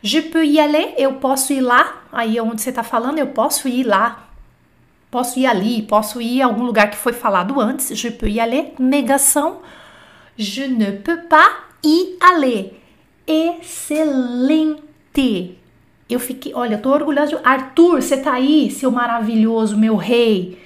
[0.02, 2.02] Je peux y aller, eu posso ir lá.
[2.10, 4.28] Aí onde você tá falando, eu posso ir lá.
[5.10, 7.96] Posso ir ali, posso ir a algum lugar que foi falado antes.
[7.96, 8.74] Je peux y aller.
[8.78, 9.60] Negação.
[10.36, 12.80] Je ne peux pas y aller.
[13.26, 14.82] Excelente.
[16.12, 20.58] Eu fiquei, olha, eu tô orgulhosa de Arthur, você tá aí, seu maravilhoso, meu rei.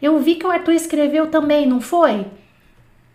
[0.00, 2.26] Eu vi que o Arthur escreveu também, não foi?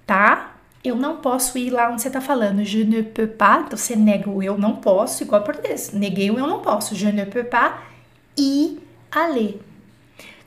[0.06, 0.56] Tá?
[0.84, 2.63] Eu não posso ir lá onde você tá falando.
[2.63, 3.65] Je ne peux pas.
[3.65, 5.91] Então você nega o eu não posso, igual português.
[5.91, 6.95] Neguei o eu não posso.
[6.95, 7.73] Je ne peux pas
[8.38, 8.80] y
[9.12, 9.60] aller.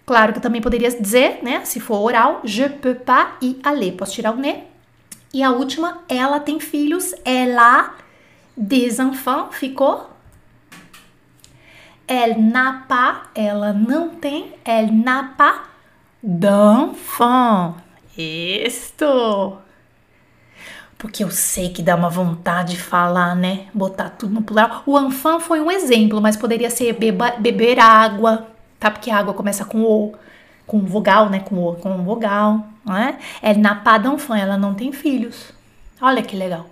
[0.06, 1.64] Claro que eu também poderia dizer, né?
[1.64, 3.92] Se for oral, je peux pas y aller.
[3.92, 4.64] Posso tirar o ne.
[5.32, 7.14] E a última, ela tem filhos.
[7.24, 7.94] Ela
[8.56, 9.54] des enfants.
[9.54, 10.09] Ficou?
[12.12, 15.60] Elle n'a pas, ela não tem, elle n'a pas
[16.20, 17.76] d'enfant.
[18.18, 19.56] Isto!
[20.98, 23.68] Porque eu sei que dá uma vontade de falar, né?
[23.72, 24.82] Botar tudo no plural.
[24.84, 28.48] O enfant foi um exemplo, mas poderia ser beba, beber água,
[28.80, 28.90] tá?
[28.90, 30.12] Porque a água começa com o,
[30.66, 31.38] com vogal, né?
[31.38, 33.18] Com o, com vogal, não é?
[33.56, 35.52] N'a pas d'enfant, ela não tem filhos.
[36.02, 36.66] Olha que legal.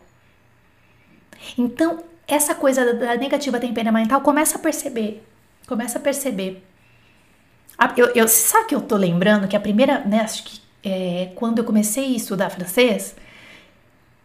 [1.56, 5.24] Então, essa coisa da negativa temperamental começa a perceber
[5.68, 6.64] Começa a perceber.
[7.94, 11.58] Eu, eu, sabe que eu tô lembrando que a primeira, né, acho que é, quando
[11.58, 13.14] eu comecei a estudar francês,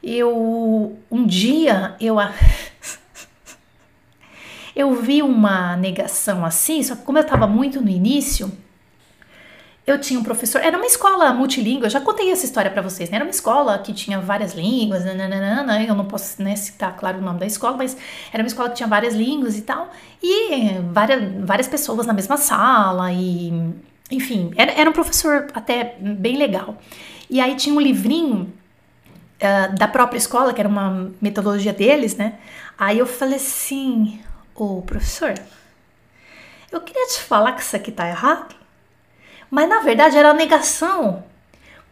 [0.02, 2.16] Eu um dia eu
[4.76, 8.50] eu vi uma negação assim, só que como eu estava muito no início,
[9.86, 13.18] eu tinha um professor, era uma escola multilíngua, já contei essa história para vocês, né?
[13.18, 17.22] Era uma escola que tinha várias línguas, nananana, eu não posso né, citar, claro, o
[17.22, 17.98] nome da escola, mas
[18.32, 19.92] era uma escola que tinha várias línguas e tal,
[20.22, 23.52] e várias, várias pessoas na mesma sala, e
[24.10, 26.78] enfim, era, era um professor até bem legal.
[27.30, 28.54] E aí tinha um livrinho
[29.42, 32.36] uh, da própria escola, que era uma metodologia deles, né?
[32.78, 34.22] Aí eu falei assim,
[34.56, 35.34] ô professor,
[36.72, 38.63] eu queria te falar que isso aqui tá errado.
[39.54, 41.24] Mas na verdade era negação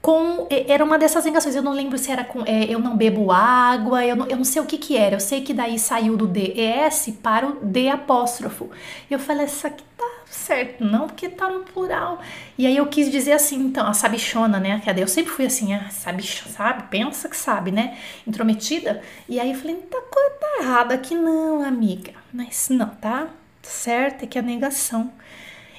[0.01, 1.55] com era uma dessas negações.
[1.55, 4.43] Eu não lembro se era com é, eu não bebo água, eu não, eu não
[4.43, 5.15] sei o que que era.
[5.15, 8.71] Eu sei que daí saiu do DES para o D apóstrofo.
[9.07, 12.19] E eu falei, isso aqui tá certo, não, porque tá no plural.
[12.57, 14.81] E aí eu quis dizer assim, então, a sabichona, né?
[14.83, 16.83] Que eu sempre fui assim, sabichona, sabe?
[16.89, 17.95] Pensa que sabe, né?
[18.25, 19.03] Intrometida.
[19.29, 22.13] E aí eu falei, tá coisa tá errada aqui não, amiga.
[22.33, 23.27] Mas não, tá
[23.61, 25.11] certo, é que é a negação.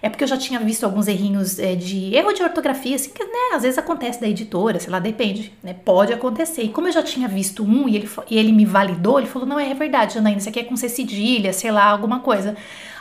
[0.03, 3.25] É porque eu já tinha visto alguns errinhos é, de erro de ortografia, assim, que
[3.25, 5.73] né, às vezes acontece da editora, sei lá, depende, né?
[5.73, 6.63] Pode acontecer.
[6.63, 9.47] E como eu já tinha visto um e ele, e ele me validou, ele falou:
[9.47, 12.57] não, é verdade, Janaína, isso aqui é com C cedilha, sei lá, alguma coisa.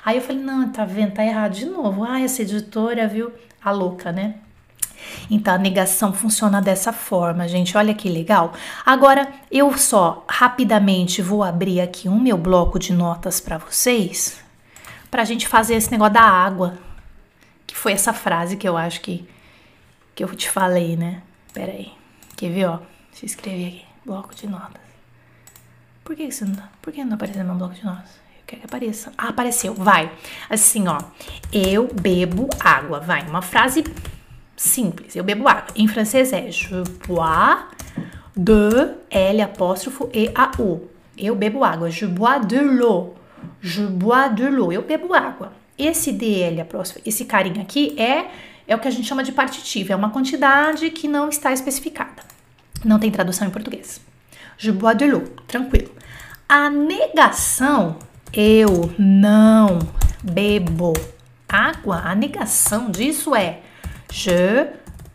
[0.06, 2.04] Aí eu falei: não, tá vendo, tá errado de novo.
[2.04, 3.32] Ah, essa editora, viu?
[3.64, 4.36] A louca, né?
[5.30, 7.76] Então a negação funciona dessa forma, gente.
[7.76, 8.54] Olha que legal.
[8.86, 14.40] Agora eu só rapidamente vou abrir aqui um meu bloco de notas para vocês,
[15.10, 16.78] para a gente fazer esse negócio da água,
[17.72, 19.26] que foi essa frase que eu acho que,
[20.14, 21.22] que eu te falei, né?
[21.54, 21.94] Pera aí.
[22.36, 22.80] Quer ver, ó?
[23.12, 23.86] Deixa eu escrever aqui.
[24.06, 24.82] Bloco de notas.
[26.04, 28.10] Por que isso não, por que não apareceu no meu bloco de notas?
[28.40, 29.14] Eu quero que apareça.
[29.18, 29.74] Ah, apareceu.
[29.74, 30.12] Vai.
[30.50, 31.00] Assim, ó.
[31.54, 33.00] Eu bebo água.
[33.00, 33.26] Vai.
[33.26, 33.86] Uma frase
[34.58, 35.16] simples.
[35.16, 35.68] Eu bebo água.
[35.74, 37.64] Em francês é Je bois
[38.36, 40.90] de L apóstrofo E A U.
[41.18, 41.90] Eu bebo água.
[41.90, 43.16] Je bois de l'eau.
[43.62, 44.74] Je bois de l'eau.
[44.74, 45.61] Eu bebo água.
[45.84, 46.64] Esse DL,
[47.06, 48.28] esse carinha aqui, é,
[48.68, 52.24] é o que a gente chama de partitiva, é uma quantidade que não está especificada.
[52.86, 54.00] Não tem tradução em português.
[54.58, 55.92] Je bois de l'eau, tranquilo.
[56.48, 57.98] A negação,
[58.32, 59.80] eu não
[60.24, 60.94] bebo
[61.50, 63.60] água, a negação disso é
[64.12, 64.68] je,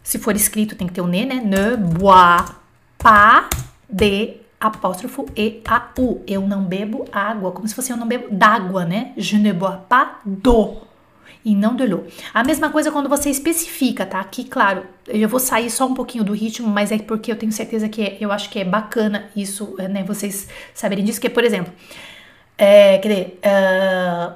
[0.02, 1.37] se for escrito tem que ter o ne, né?
[1.37, 2.50] Ne bois
[2.98, 3.48] pas
[3.88, 6.23] de apóstrofo e a u.
[6.27, 9.12] Eu não bebo água, como se fosse eu não bebo d'água, né?
[9.16, 10.87] Je ne bois pas d'eau
[11.45, 12.05] e não de l'eau.
[12.35, 14.21] A mesma coisa quando você especifica, tá?
[14.21, 17.53] Aqui, claro, eu vou sair só um pouquinho do ritmo, mas é porque eu tenho
[17.53, 20.03] certeza que é, eu acho que é bacana isso, né?
[20.03, 21.73] Vocês saberem disso, que por exemplo,
[22.59, 24.35] é, quer dizer, uh,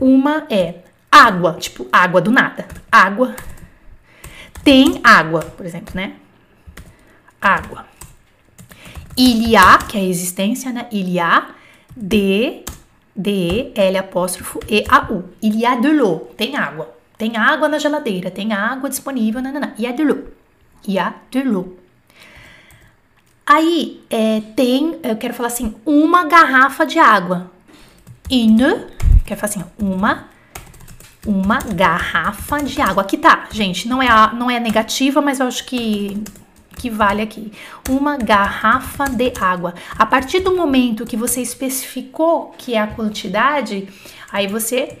[0.00, 0.76] uma é
[1.10, 2.66] água, tipo água do nada.
[2.90, 3.36] Água
[4.64, 6.14] tem água, por exemplo, né?
[7.40, 7.95] Água.
[9.16, 10.86] Il y a, que é a existência, né?
[10.92, 11.46] Il y a
[11.96, 12.62] de,
[13.14, 15.24] de, L apóstrofo e a U.
[15.42, 16.94] Il y a de l'eau, tem água.
[17.16, 19.74] Tem água na geladeira, tem água disponível, nanana.
[19.78, 20.24] Il y a de l'eau.
[20.86, 21.78] Il y a de l'eau.
[23.46, 27.50] Aí é, tem, eu quero falar assim, uma garrafa de água.
[28.30, 28.86] Une,
[29.24, 30.28] quero falar assim, uma,
[31.24, 33.02] uma garrafa de água.
[33.02, 36.22] Aqui tá, gente, não é, a, não é negativa, mas eu acho que
[36.76, 37.50] que vale aqui.
[37.88, 39.74] Uma garrafa de água.
[39.98, 43.88] A partir do momento que você especificou que é a quantidade,
[44.30, 44.98] aí você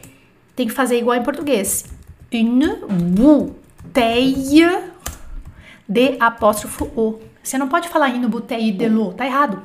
[0.56, 1.84] tem que fazer igual em português.
[2.32, 2.78] Une
[3.14, 4.66] bouteille
[5.88, 7.20] de apóstrofo O.
[7.42, 9.62] Você não pode falar une bouteille de l'eau, tá errado.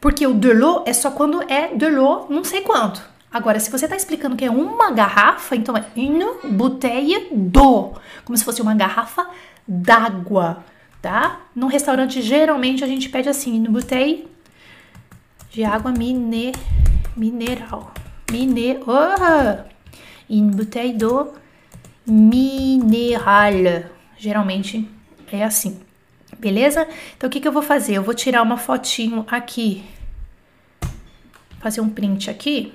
[0.00, 3.02] Porque o de l'eau é só quando é de l'eau não sei quanto.
[3.30, 8.38] Agora, se você está explicando que é uma garrafa, então é une bouteille d'eau, como
[8.38, 9.26] se fosse uma garrafa
[9.66, 10.64] d'água
[11.04, 11.42] tá?
[11.54, 14.26] No restaurante, geralmente, a gente pede assim, no botei
[15.50, 16.52] de água mine,
[17.14, 17.92] mineral.
[18.32, 19.64] Mine, oh!
[20.30, 21.34] Une bouteille d'eau
[22.06, 23.90] mineral.
[24.16, 24.88] Geralmente
[25.30, 25.78] é assim,
[26.38, 26.88] beleza?
[27.14, 27.96] Então, o que, que eu vou fazer?
[27.96, 29.84] Eu vou tirar uma fotinho aqui.
[31.60, 32.72] Fazer um print aqui.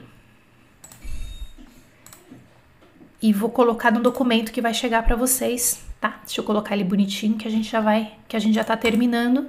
[3.19, 6.20] E vou colocar no documento que vai chegar para vocês tá?
[6.26, 8.76] Deixa eu colocar ele bonitinho que a gente já vai, que a gente já tá
[8.76, 9.47] terminando.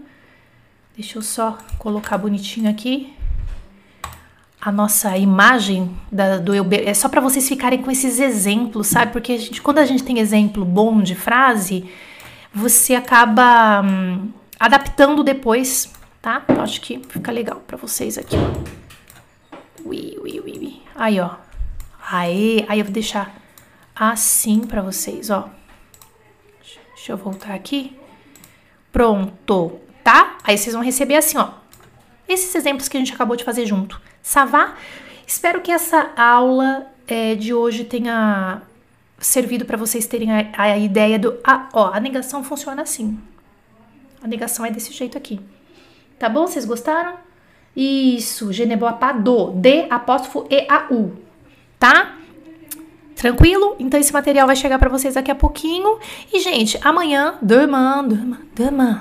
[0.96, 3.14] Deixa eu só colocar bonitinho aqui
[4.60, 9.12] a nossa imagem da, do eu é só para vocês ficarem com esses exemplos, sabe?
[9.12, 11.88] Porque a gente, quando a gente tem exemplo bom de frase,
[12.52, 14.28] você acaba hum,
[14.58, 15.90] adaptando depois,
[16.20, 16.44] tá?
[16.46, 18.36] Eu acho que fica legal para vocês aqui.
[19.82, 20.82] Ui, ui, ui, ui.
[20.94, 21.30] Aí, ó.
[22.12, 23.34] Aê, aí eu vou deixar
[23.94, 25.48] assim para vocês, ó.
[27.00, 27.96] Deixa eu voltar aqui.
[28.92, 29.80] Pronto.
[30.04, 30.36] tá?
[30.44, 31.48] Aí vocês vão receber assim, ó.
[32.28, 33.98] Esses exemplos que a gente acabou de fazer junto.
[34.22, 34.76] Savá?
[35.26, 38.60] Espero que essa aula é, de hoje tenha
[39.18, 41.38] servido para vocês terem a, a, ideia do.
[41.42, 43.18] Ah, ó, a negação funciona assim.
[44.22, 45.40] A negação é desse jeito aqui.
[46.18, 46.46] Tá bom?
[46.46, 47.14] Vocês gostaram?
[47.74, 48.50] Isso,
[49.22, 51.16] do, D apóstrofo E A U.
[51.78, 52.19] Tá?
[53.20, 53.76] Tranquilo?
[53.78, 55.98] Então esse material vai chegar para vocês daqui a pouquinho.
[56.32, 59.00] E gente, amanhã, demain, demain, demain,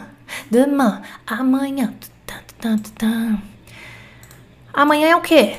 [0.51, 1.93] demain, amanhã.
[4.73, 5.55] Amanhã é o quê?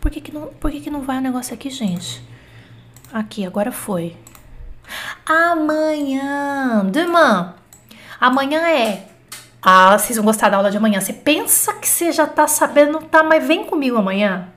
[0.00, 2.20] Por que que não, por que que não vai o negócio aqui, gente?
[3.12, 4.16] Aqui, agora foi.
[5.24, 7.52] Amanhã, demain.
[8.20, 9.06] Amanhã é
[9.62, 11.00] ah, vocês vão gostar da aula de amanhã.
[11.00, 13.22] Você pensa que você já tá sabendo, tá?
[13.22, 14.48] Mas vem comigo amanhã.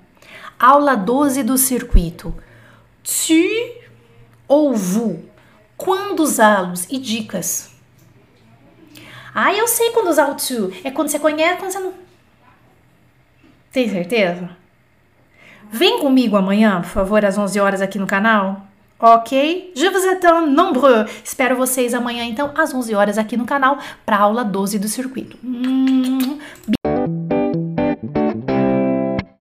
[0.60, 2.34] Aula 12 do circuito.
[3.04, 3.74] Tu
[4.48, 5.20] ou vous?
[5.78, 7.72] Quando usá-los e dicas.
[9.34, 10.72] Ah, eu sei quando usar o to.
[10.84, 11.94] É quando você conhece, quando você não.
[13.72, 14.50] Tem certeza?
[15.72, 18.68] Vem comigo amanhã, por favor, às 11 horas aqui no canal.
[19.00, 19.72] Ok?
[19.76, 21.10] Je vous attends nombreux.
[21.24, 25.38] Espero vocês amanhã, então, às 11 horas aqui no canal para aula 12 do circuito.
[25.44, 26.38] Hum.